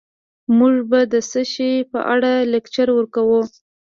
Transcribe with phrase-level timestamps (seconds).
[0.57, 3.41] موږ به د څه شي په اړه لکچر ورکوو